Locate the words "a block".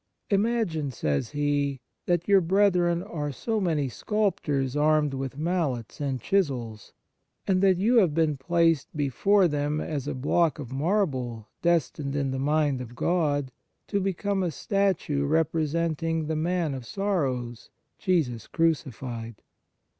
10.07-10.57